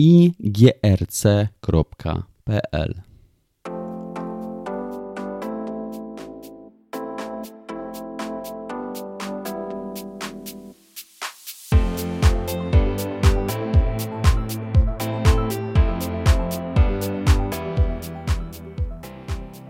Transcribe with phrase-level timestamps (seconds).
[0.00, 1.74] igrc.pl.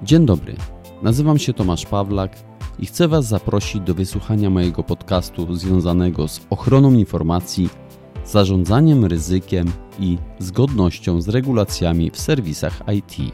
[0.02, 0.56] Dzień dobry,
[1.02, 2.36] nazywam się Tomasz Pawlak
[2.78, 7.68] i chcę Was zaprosić do wysłuchania mojego podcastu związanego z ochroną informacji,
[8.30, 13.32] zarządzaniem ryzykiem i zgodnością z regulacjami w serwisach IT.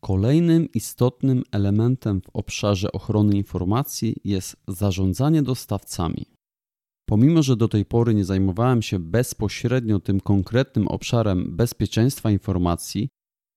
[0.00, 6.37] Kolejnym istotnym elementem w obszarze ochrony informacji jest zarządzanie dostawcami.
[7.08, 13.08] Pomimo, że do tej pory nie zajmowałem się bezpośrednio tym konkretnym obszarem bezpieczeństwa informacji,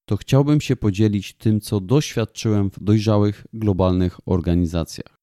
[0.10, 5.16] to chciałbym się podzielić tym, co doświadczyłem w dojrzałych globalnych organizacjach.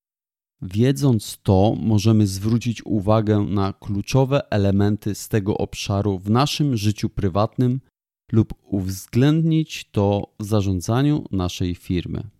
[0.62, 7.80] Wiedząc to, możemy zwrócić uwagę na kluczowe elementy z tego obszaru w naszym życiu prywatnym
[8.32, 12.37] lub uwzględnić to w zarządzaniu naszej firmy.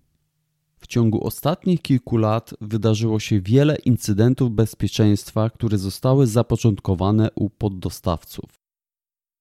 [0.81, 8.59] W ciągu ostatnich kilku lat wydarzyło się wiele incydentów bezpieczeństwa, które zostały zapoczątkowane u poddostawców.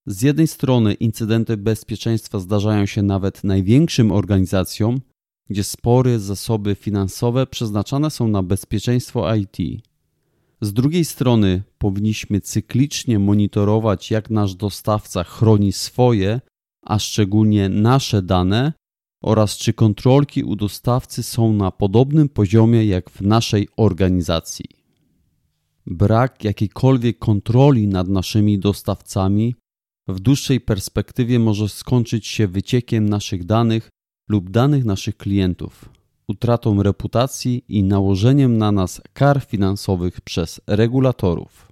[0.05, 4.99] Z jednej strony incydenty bezpieczeństwa zdarzają się nawet największym organizacjom,
[5.49, 9.57] gdzie spory zasoby finansowe przeznaczane są na bezpieczeństwo IT.
[10.61, 16.41] Z drugiej strony powinniśmy cyklicznie monitorować, jak nasz dostawca chroni swoje,
[16.85, 18.73] a szczególnie nasze dane
[19.23, 24.65] oraz czy kontrolki u dostawcy są na podobnym poziomie jak w naszej organizacji.
[25.85, 29.55] Brak jakiejkolwiek kontroli nad naszymi dostawcami
[30.07, 33.89] w dłuższej perspektywie może skończyć się wyciekiem naszych danych
[34.29, 35.89] lub danych naszych klientów,
[36.27, 41.71] utratą reputacji i nałożeniem na nas kar finansowych przez regulatorów.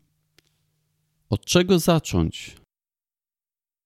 [1.30, 2.56] Od czego zacząć?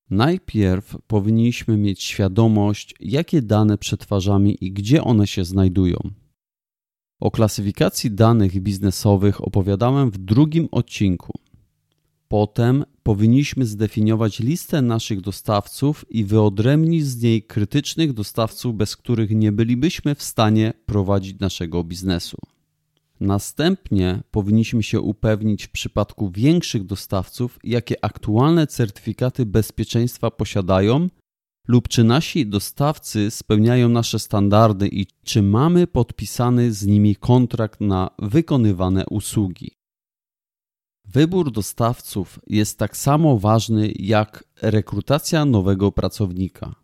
[0.09, 5.97] Najpierw powinniśmy mieć świadomość, jakie dane przetwarzamy i gdzie one się znajdują.
[7.20, 11.34] O klasyfikacji danych biznesowych opowiadałem w drugim odcinku.
[12.28, 19.52] Potem powinniśmy zdefiniować listę naszych dostawców i wyodrębnić z niej krytycznych dostawców, bez których nie
[19.52, 22.38] bylibyśmy w stanie prowadzić naszego biznesu.
[23.19, 31.07] Następnie powinniśmy się upewnić w przypadku większych dostawców, jakie aktualne certyfikaty bezpieczeństwa posiadają
[31.68, 38.09] lub czy nasi dostawcy spełniają nasze standardy i czy mamy podpisany z nimi kontrakt na
[38.19, 39.72] wykonywane usługi.
[41.06, 46.75] Wybór dostawców jest tak samo ważny jak rekrutacja nowego pracownika.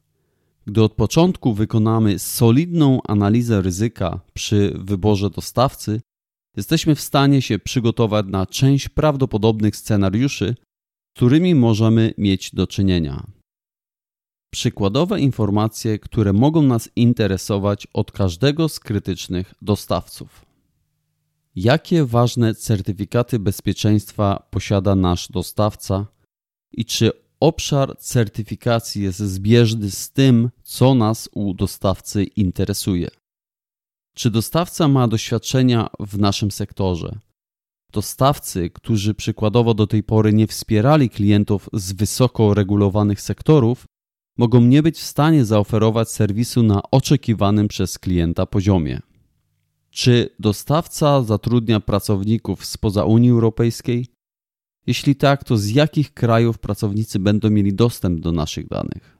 [0.65, 6.01] Gdy od początku wykonamy solidną analizę ryzyka przy wyborze dostawcy,
[6.57, 10.55] jesteśmy w stanie się przygotować na część prawdopodobnych scenariuszy,
[11.11, 13.23] z którymi możemy mieć do czynienia.
[14.53, 20.45] Przykładowe informacje, które mogą nas interesować od każdego z krytycznych dostawców.
[21.55, 26.05] Jakie ważne certyfikaty bezpieczeństwa posiada nasz dostawca
[26.71, 33.07] i czy obszar certyfikacji jest zbieżny z tym, co nas u dostawcy interesuje?
[34.15, 37.19] Czy dostawca ma doświadczenia w naszym sektorze?
[37.91, 43.85] Dostawcy, którzy przykładowo do tej pory nie wspierali klientów z wysoko regulowanych sektorów,
[44.37, 48.99] mogą nie być w stanie zaoferować serwisu na oczekiwanym przez klienta poziomie.
[49.89, 54.07] Czy dostawca zatrudnia pracowników spoza Unii Europejskiej?
[54.87, 59.14] Jeśli tak, to z jakich krajów pracownicy będą mieli dostęp do naszych danych?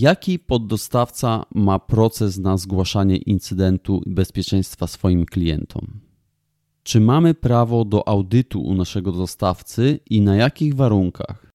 [0.00, 6.00] Jaki poddostawca ma proces na zgłaszanie incydentu bezpieczeństwa swoim klientom?
[6.82, 11.50] Czy mamy prawo do audytu u naszego dostawcy i na jakich warunkach?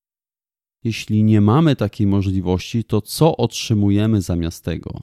[0.84, 5.02] Jeśli nie mamy takiej możliwości, to co otrzymujemy zamiast tego?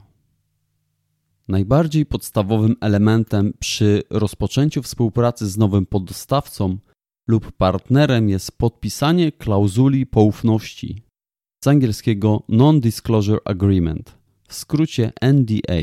[1.48, 6.78] Najbardziej podstawowym elementem przy rozpoczęciu współpracy z nowym poddostawcą
[7.28, 11.02] lub partnerem jest podpisanie klauzuli poufności,
[11.64, 14.18] z angielskiego Non-Disclosure Agreement,
[14.48, 15.82] w skrócie NDA.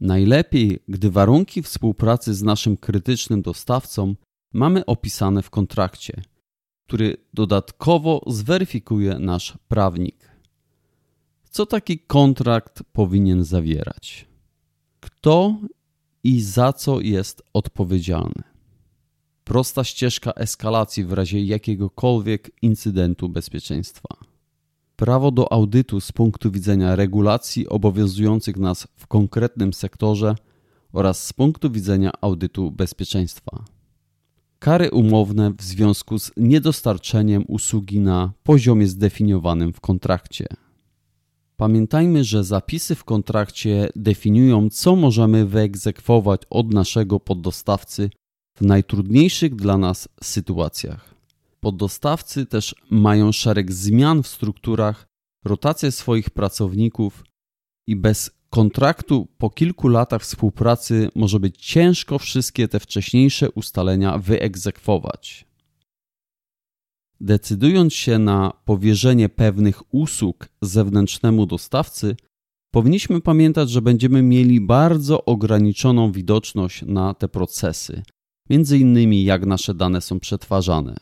[0.00, 4.14] Najlepiej, gdy warunki współpracy z naszym krytycznym dostawcą
[4.52, 6.22] mamy opisane w kontrakcie,
[6.86, 10.30] który dodatkowo zweryfikuje nasz prawnik.
[11.50, 14.26] Co taki kontrakt powinien zawierać?
[15.00, 15.56] Kto
[16.24, 18.55] i za co jest odpowiedzialny?
[19.46, 24.08] Prosta ścieżka eskalacji w razie jakiegokolwiek incydentu bezpieczeństwa.
[24.96, 30.34] prawo do audytu z punktu widzenia regulacji obowiązujących nas w konkretnym sektorze
[30.92, 33.64] oraz z punktu widzenia audytu bezpieczeństwa.
[34.58, 40.46] Kary umowne w związku z niedostarczeniem usługi na poziomie zdefiniowanym w kontrakcie.
[41.56, 48.10] Pamiętajmy, że zapisy w kontrakcie definiują, co możemy wyegzekwować od naszego poddostawcy
[48.56, 51.14] w najtrudniejszych dla nas sytuacjach.
[51.60, 55.06] Poddostawcy też mają szereg zmian w strukturach,
[55.44, 57.24] rotację swoich pracowników
[57.86, 65.46] i bez kontraktu po kilku latach współpracy może być ciężko wszystkie te wcześniejsze ustalenia wyegzekwować.
[67.20, 72.16] Decydując się na powierzenie pewnych usług zewnętrznemu dostawcy,
[72.70, 78.02] powinniśmy pamiętać, że będziemy mieli bardzo ograniczoną widoczność na te procesy,
[78.50, 80.96] między innymi jak nasze dane są przetwarzane.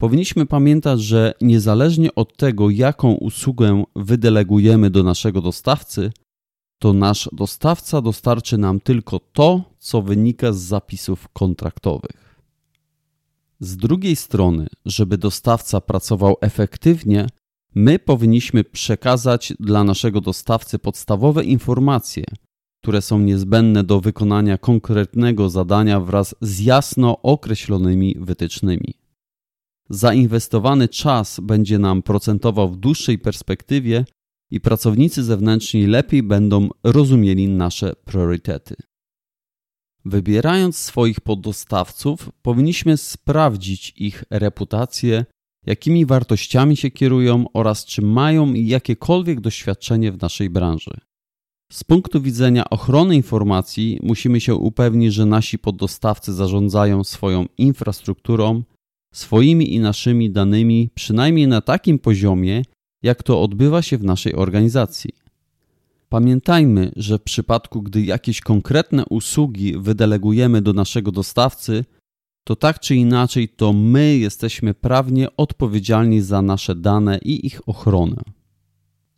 [0.00, 6.12] Powinniśmy pamiętać, że niezależnie od tego, jaką usługę wydelegujemy do naszego dostawcy,
[6.78, 12.40] to nasz dostawca dostarczy nam tylko to, co wynika z zapisów kontraktowych.
[13.60, 17.26] Z drugiej strony, żeby dostawca pracował efektywnie,
[17.74, 22.24] my powinniśmy przekazać dla naszego dostawcy podstawowe informacje,
[22.84, 28.94] które są niezbędne do wykonania konkretnego zadania wraz z jasno określonymi wytycznymi.
[29.90, 34.04] Zainwestowany czas będzie nam procentował w dłuższej perspektywie
[34.50, 38.74] i pracownicy zewnętrzni lepiej będą rozumieli nasze priorytety.
[40.04, 45.24] Wybierając swoich poddostawców, powinniśmy sprawdzić ich reputację,
[45.66, 51.00] jakimi wartościami się kierują oraz czy mają jakiekolwiek doświadczenie w naszej branży.
[51.72, 58.62] Z punktu widzenia ochrony informacji musimy się upewnić, że nasi poddostawcy zarządzają swoją infrastrukturą,
[59.14, 62.62] swoimi i naszymi danymi przynajmniej na takim poziomie,
[63.02, 65.10] jak to odbywa się w naszej organizacji.
[66.08, 71.84] Pamiętajmy, że w przypadku, gdy jakieś konkretne usługi wydelegujemy do naszego dostawcy,
[72.44, 78.22] to tak czy inaczej to my jesteśmy prawnie odpowiedzialni za nasze dane i ich ochronę.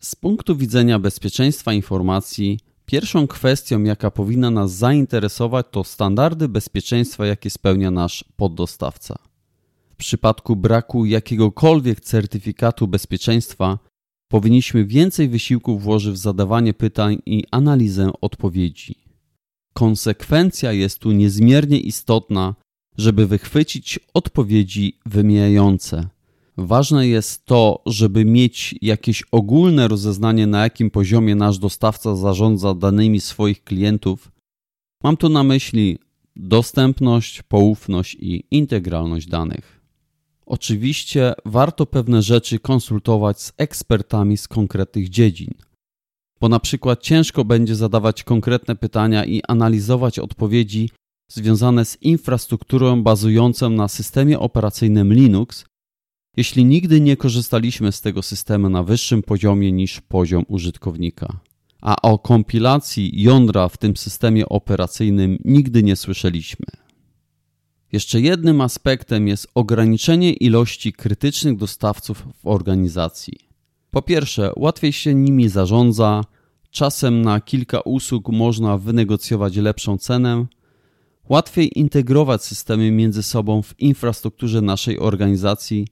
[0.06, 7.50] Z punktu widzenia bezpieczeństwa informacji, pierwszą kwestią, jaka powinna nas zainteresować, to standardy bezpieczeństwa, jakie
[7.50, 9.18] spełnia nasz poddostawca.
[9.90, 13.78] W przypadku braku jakiegokolwiek certyfikatu bezpieczeństwa,
[14.28, 18.94] powinniśmy więcej wysiłku włożyć w zadawanie pytań i analizę odpowiedzi.
[19.72, 22.54] Konsekwencja jest tu niezmiernie istotna,
[22.98, 26.08] żeby wychwycić odpowiedzi wymijające.
[26.58, 33.20] Ważne jest to, żeby mieć jakieś ogólne rozeznanie, na jakim poziomie nasz dostawca zarządza danymi
[33.20, 34.32] swoich klientów.
[35.02, 35.98] Mam tu na myśli
[36.36, 39.80] dostępność, poufność i integralność danych.
[40.46, 45.54] Oczywiście warto pewne rzeczy konsultować z ekspertami z konkretnych dziedzin,
[46.40, 50.90] bo na przykład ciężko będzie zadawać konkretne pytania i analizować odpowiedzi
[51.28, 55.64] związane z infrastrukturą bazującą na systemie operacyjnym Linux,
[56.36, 61.40] jeśli nigdy nie korzystaliśmy z tego systemu na wyższym poziomie niż poziom użytkownika.
[61.80, 66.66] A o kompilacji jądra w tym systemie operacyjnym nigdy nie słyszeliśmy.
[67.92, 73.38] Jeszcze jednym aspektem jest ograniczenie ilości krytycznych dostawców w organizacji.
[73.90, 76.24] Po pierwsze, łatwiej się nimi zarządza,
[76.70, 80.46] czasem na kilka usług można wynegocjować lepszą cenę,
[81.28, 85.86] łatwiej integrować systemy między sobą w infrastrukturze naszej organizacji,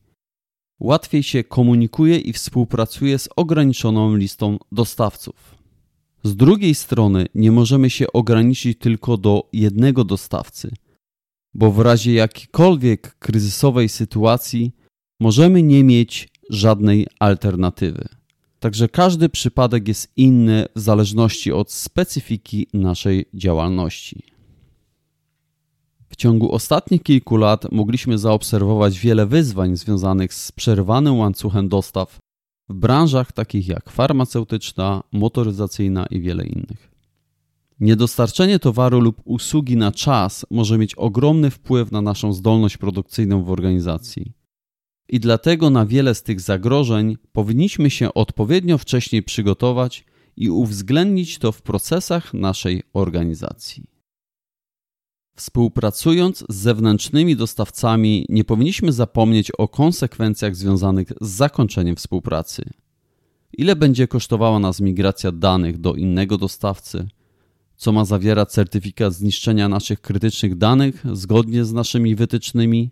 [0.81, 5.54] łatwiej się komunikuje i współpracuje z ograniczoną listą dostawców.
[6.25, 10.71] Z drugiej strony, nie możemy się ograniczyć tylko do jednego dostawcy–
[11.54, 14.73] bo w razie jakiejkolwiek kryzysowej sytuacji
[15.21, 18.09] możemy nie mieć żadnej alternatywy.
[18.61, 24.34] Także każdy przypadek jest inny w zależności od specyfiki naszej działalności.
[26.14, 32.18] W ciągu ostatnich kilku lat mogliśmy zaobserwować wiele wyzwań związanych z przerwanym łańcuchem dostaw
[32.68, 36.90] w branżach takich jak farmaceutyczna, motoryzacyjna i wiele innych.
[37.80, 43.50] Niedostarczenie towaru lub usługi na czas może mieć ogromny wpływ na naszą zdolność produkcyjną w
[43.50, 44.33] organizacji.
[45.09, 50.04] I dlatego na wiele z tych zagrożeń powinniśmy się odpowiednio wcześniej przygotować
[50.37, 53.93] i uwzględnić to w procesach naszej organizacji.
[55.37, 62.64] Współpracując z zewnętrznymi dostawcami, nie powinniśmy zapomnieć o konsekwencjach związanych z zakończeniem współpracy.
[63.53, 67.09] Ile będzie kosztowała nas migracja danych do innego dostawcy?
[67.76, 72.91] co ma zawierać certyfikat zniszczenia naszych krytycznych danych zgodnie z naszymi wytycznymi.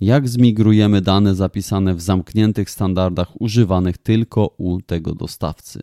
[0.00, 5.80] Jak zmigrujemy dane zapisane w zamkniętych standardach używanych tylko u tego dostawcy?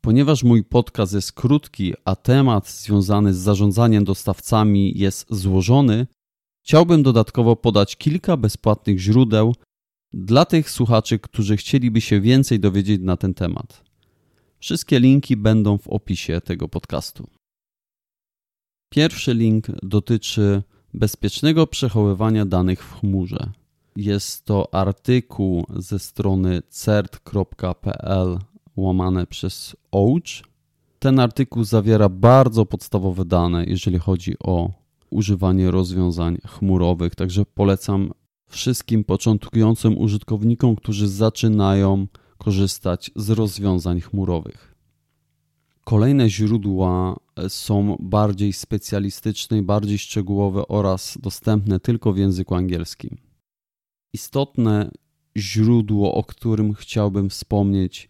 [0.00, 6.06] Ponieważ mój podcast jest krótki, a temat związany z zarządzaniem dostawcami jest złożony,
[6.64, 9.54] chciałbym dodatkowo podać kilka bezpłatnych źródeł
[10.12, 13.84] dla tych słuchaczy, którzy chcieliby się więcej dowiedzieć na ten temat.
[14.58, 17.26] Wszystkie linki będą w opisie tego podcastu.
[18.90, 20.62] Pierwszy link dotyczy
[20.94, 23.52] bezpiecznego przechowywania danych w chmurze.
[23.96, 28.38] Jest to artykuł ze strony cert.pl
[28.80, 30.42] łamane przez OUCH.
[30.98, 34.70] Ten artykuł zawiera bardzo podstawowe dane, jeżeli chodzi o
[35.10, 38.10] używanie rozwiązań chmurowych, także polecam
[38.50, 42.06] wszystkim początkującym użytkownikom, którzy zaczynają
[42.38, 44.74] korzystać z rozwiązań chmurowych.
[45.84, 47.16] Kolejne źródła
[47.48, 53.16] są bardziej specjalistyczne, bardziej szczegółowe oraz dostępne tylko w języku angielskim.
[54.12, 54.90] Istotne
[55.36, 58.08] źródło, o którym chciałbym wspomnieć,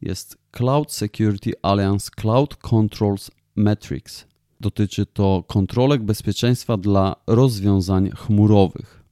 [0.00, 4.26] jest Cloud Security Alliance Cloud Controls Metrics.
[4.60, 9.04] Dotyczy to kontrolek bezpieczeństwa dla rozwiązań chmurowych.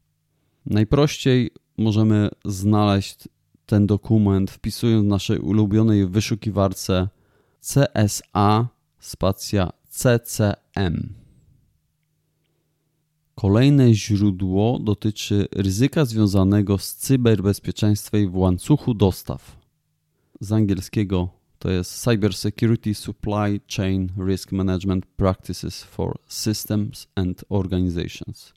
[0.67, 3.29] Najprościej możemy znaleźć
[3.67, 7.09] ten dokument wpisując w naszej ulubionej wyszukiwarce
[7.61, 11.15] CSA spacja CCM.
[13.35, 19.62] Kolejne źródło dotyczy ryzyka związanego z cyberbezpieczeństwem w łańcuchu dostaw.
[20.43, 28.53] Z angielskiego to jest Cyber Security Supply Chain Risk Management Practices for Systems and Organizations.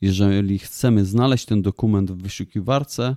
[0.00, 3.16] Jeżeli chcemy znaleźć ten dokument w wyszukiwarce,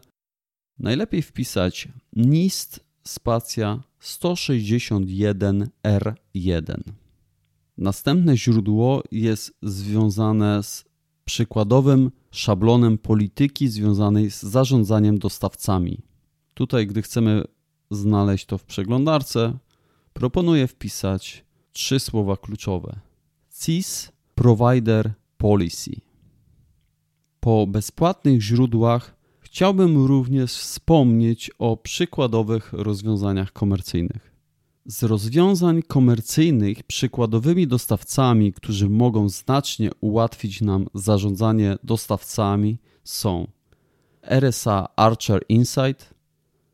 [0.80, 6.78] najlepiej wpisać NIST spacja 161R1.
[7.78, 10.86] Następne źródło jest związane z
[11.26, 16.00] przykładowym szablonem polityki związanej z zarządzaniem dostawcami.
[16.54, 17.44] Tutaj, gdy chcemy
[17.92, 19.58] znaleźć to w przeglądarce,
[20.14, 23.00] proponuję wpisać trzy słowa kluczowe:
[23.60, 25.92] CIS Provider Policy.
[27.40, 29.20] Po bezpłatnych źródłach
[29.52, 34.32] Chciałbym również wspomnieć o przykładowych rozwiązaniach komercyjnych.
[34.86, 43.48] Z rozwiązań komercyjnych przykładowymi dostawcami, którzy mogą znacznie ułatwić nam zarządzanie dostawcami są
[44.24, 46.14] RSA Archer Insight,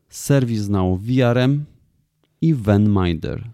[0.08, 1.64] ServiceNow VRM
[2.40, 3.50] i VenMinder.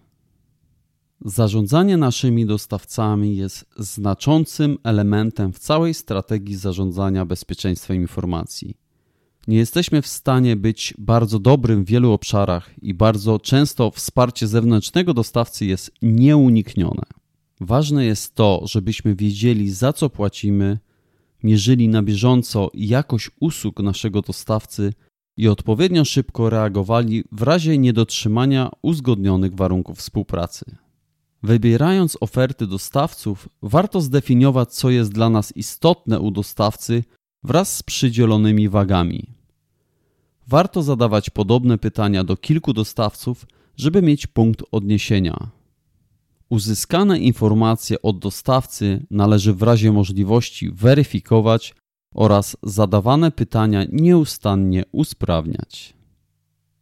[1.25, 8.77] Zarządzanie naszymi dostawcami jest znaczącym elementem w całej strategii zarządzania bezpieczeństwem informacji.
[9.47, 15.13] Nie jesteśmy w stanie być bardzo dobrym w wielu obszarach i bardzo często wsparcie zewnętrznego
[15.13, 17.03] dostawcy jest nieuniknione.
[17.61, 20.79] Ważne jest to, żebyśmy wiedzieli za co płacimy,
[21.43, 24.93] mierzyli na bieżąco jakość usług naszego dostawcy
[25.37, 30.65] i odpowiednio szybko reagowali w razie niedotrzymania uzgodnionych warunków współpracy.
[31.43, 37.03] Wybierając oferty dostawców, warto zdefiniować, co jest dla nas istotne u dostawcy
[37.43, 39.27] wraz z przydzielonymi wagami.
[40.47, 43.45] Warto zadawać podobne pytania do kilku dostawców,
[43.77, 45.49] żeby mieć punkt odniesienia.
[46.49, 51.75] Uzyskane informacje od dostawcy należy w razie możliwości weryfikować
[52.13, 55.93] oraz zadawane pytania nieustannie usprawniać.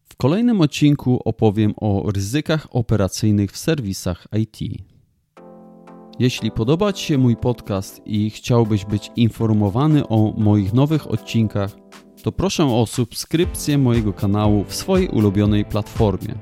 [0.03, 4.83] W kolejnym odcinku opowiem o ryzykach operacyjnych w serwisach IT.
[6.19, 11.71] Jeśli podoba Ci się mój podcast i chciałbyś być informowany o moich nowych odcinkach,
[12.23, 16.35] to proszę o subskrypcję mojego kanału w swojej ulubionej platformie.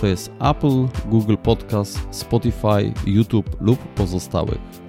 [0.00, 4.87] To jest Apple, Google Podcast, Spotify, YouTube lub pozostałych.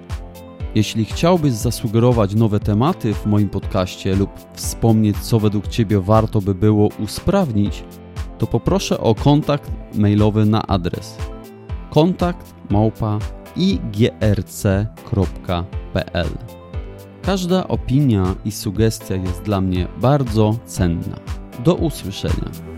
[0.74, 6.54] Jeśli chciałbyś zasugerować nowe tematy w moim podcaście lub wspomnieć, co według Ciebie warto by
[6.54, 7.84] było usprawnić,
[8.38, 11.16] to poproszę o kontakt mailowy na adres
[11.90, 13.18] kontakt małpa
[13.56, 14.88] igrc.pl.
[17.22, 21.16] Każda opinia i sugestia jest dla mnie bardzo cenna.
[21.64, 22.69] Do usłyszenia.